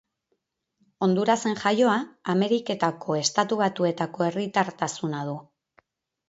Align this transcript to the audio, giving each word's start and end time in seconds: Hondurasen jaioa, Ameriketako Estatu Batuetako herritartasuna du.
Hondurasen 1.07 1.59
jaioa, 1.63 1.97
Ameriketako 2.33 3.19
Estatu 3.19 3.59
Batuetako 3.61 4.27
herritartasuna 4.29 5.23
du. 5.29 5.37